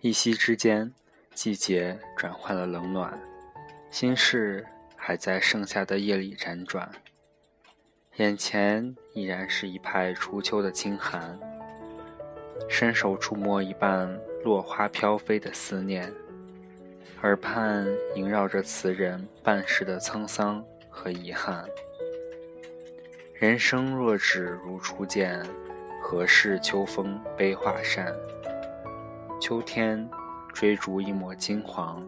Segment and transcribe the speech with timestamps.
[0.00, 0.94] 一夕之间，
[1.34, 3.20] 季节转换了冷暖，
[3.90, 6.88] 心事还在盛夏的夜里辗转，
[8.18, 11.36] 眼前依然是一派初秋的清寒。
[12.68, 14.08] 伸手触摸一半
[14.44, 16.12] 落花飘飞的思念，
[17.22, 17.84] 耳畔
[18.14, 21.64] 萦绕着词人半世的沧桑和遗憾。
[23.34, 25.44] 人生若只如初见，
[26.00, 28.14] 何事秋风悲画扇？
[29.40, 30.08] 秋天
[30.52, 32.02] 追逐一抹金黄，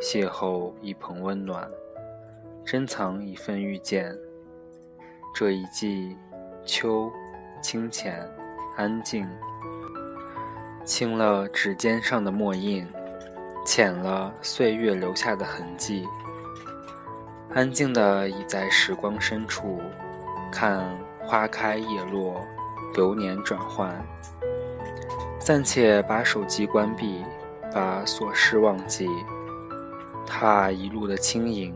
[0.00, 1.68] 邂逅一捧温暖，
[2.64, 4.16] 珍藏一份遇见。
[5.34, 6.16] 这一季，
[6.64, 7.10] 秋，
[7.60, 8.24] 清浅，
[8.76, 9.28] 安静。
[10.84, 12.86] 轻了指尖上的墨印，
[13.66, 16.06] 浅了岁月留下的痕迹。
[17.52, 19.80] 安静地倚在时光深处，
[20.52, 20.88] 看
[21.20, 22.40] 花开叶落，
[22.94, 23.92] 流年转换。
[25.40, 27.24] 暂且把手机关闭，
[27.72, 29.08] 把琐事忘记。
[30.26, 31.74] 踏一路的轻盈，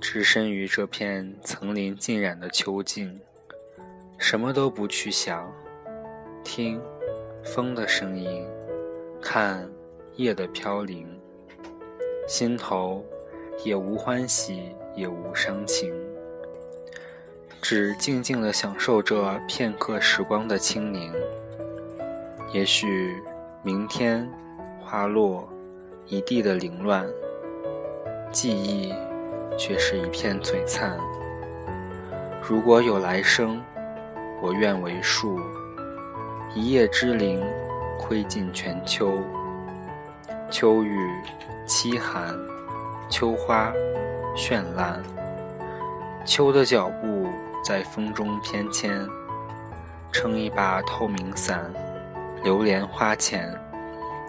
[0.00, 3.20] 置身于这片层林尽染的秋境，
[4.18, 5.52] 什么都不去想，
[6.42, 6.80] 听。
[7.44, 8.46] 风的声音，
[9.20, 9.68] 看
[10.14, 11.08] 叶的飘零，
[12.28, 13.04] 心头
[13.64, 15.92] 也无欢喜，也无伤情，
[17.60, 21.12] 只静静地享受这片刻时光的清宁。
[22.52, 23.22] 也许
[23.62, 24.30] 明天
[24.78, 25.48] 花落，
[26.04, 27.06] 一地的凌乱，
[28.30, 28.92] 记忆
[29.56, 30.98] 却是一片璀璨。
[32.46, 33.58] 如果有来生，
[34.42, 35.40] 我愿为树。
[36.54, 37.42] 一叶之灵，
[37.98, 39.18] 窥尽全秋。
[40.50, 41.08] 秋雨
[41.66, 42.38] 凄寒，
[43.08, 43.72] 秋花
[44.36, 45.02] 绚烂。
[46.26, 47.26] 秋的脚步
[47.64, 49.08] 在风中翩跹，
[50.12, 51.72] 撑一把透明伞，
[52.42, 53.52] 流连花前，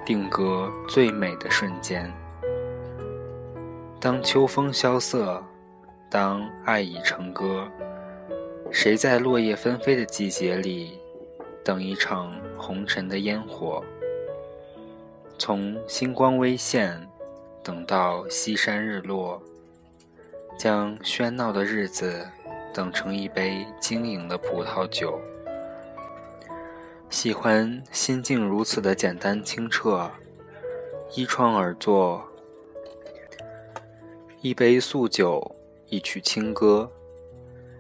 [0.06, 2.12] 定格最美的瞬间。
[4.00, 5.44] 当秋风萧瑟，
[6.12, 7.68] 当爱已成歌，
[8.70, 11.00] 谁在落叶纷飞的季节里？
[11.64, 13.82] 等一场红尘的烟火，
[15.40, 17.08] 从星光微现
[17.64, 19.42] 等到西山日落，
[20.58, 22.28] 将喧闹的日子
[22.74, 25.18] 等成一杯晶莹的葡萄酒。
[27.14, 30.10] 喜欢心境如此的简单清澈，
[31.14, 32.28] 依窗而坐，
[34.42, 35.56] 一杯素酒，
[35.90, 36.92] 一曲清歌，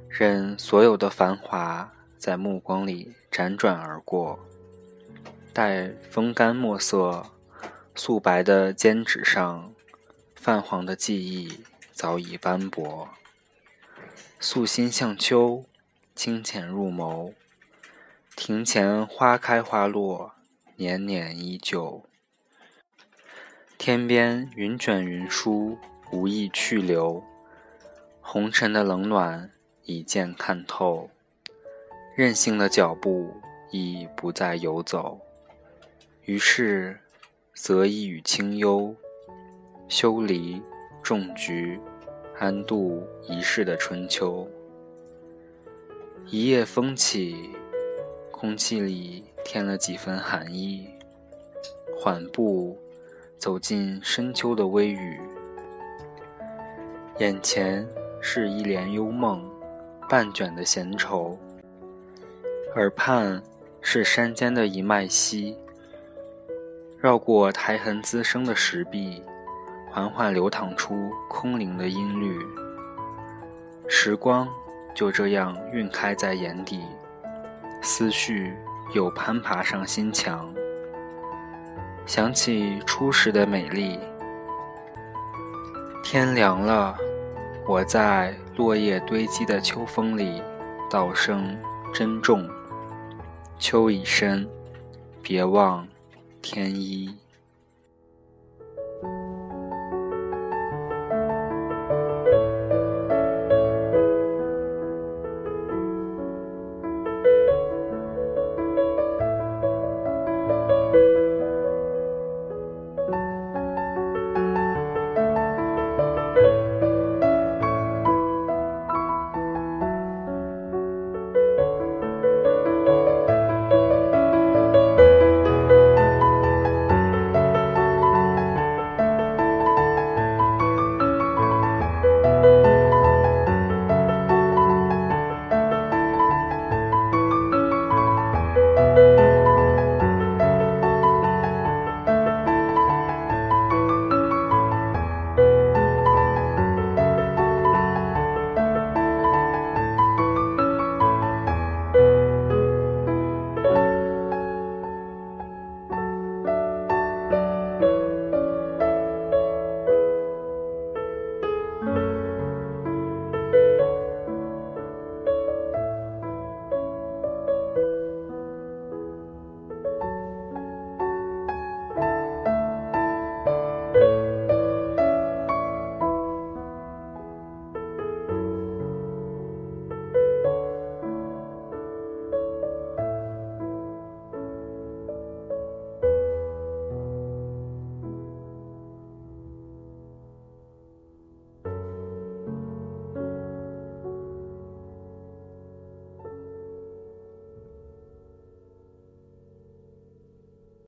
[0.08, 1.92] 任所有的繁华。
[2.20, 4.38] 在目光里辗转而过，
[5.52, 7.26] 待风干墨色，
[7.96, 9.74] 素白的笺纸上，
[10.36, 13.10] 泛黄的记忆早已斑驳。
[14.40, 15.66] 素心向秋，
[16.16, 17.34] 清浅入眸，
[18.36, 20.34] 庭前花开花落，
[20.76, 22.04] 年年依旧。
[23.78, 25.78] 天边云卷云舒，
[26.12, 27.24] 无意去留，
[28.22, 29.52] 红尘的冷暖
[29.84, 31.10] 已渐看透。
[32.16, 33.34] 任性的脚步
[33.72, 35.22] 已不再游走，
[36.24, 37.00] 于是
[37.54, 38.96] 择一与清幽，
[39.88, 40.62] 修篱
[41.04, 41.80] 种菊，
[42.40, 44.50] 安度一世的春秋。
[46.28, 47.52] 一夜风起，
[48.44, 50.86] 空气里添了几分寒意，
[51.98, 52.78] 缓步
[53.38, 55.18] 走进深秋的微雨，
[57.20, 57.88] 眼前
[58.20, 59.50] 是一帘幽梦，
[60.10, 61.40] 半卷的闲愁。
[62.76, 63.42] 耳畔
[63.80, 65.58] 是山间的一脉溪，
[67.00, 69.24] 绕过苔痕滋生的石壁，
[69.90, 72.38] 缓缓流淌出空灵的音律。
[73.88, 74.50] 时光
[74.94, 76.84] 就这样晕开在眼底，
[77.84, 78.56] 思绪
[78.94, 80.52] 又攀爬上心墙。
[82.06, 84.00] 想起初时的美丽，
[86.02, 86.98] 天凉了，
[87.68, 90.42] 我在落叶堆积的秋风里，
[90.90, 91.56] 道声
[91.94, 92.50] 珍重。
[93.60, 94.50] 秋已深，
[95.22, 95.88] 别忘
[96.42, 97.16] 添衣。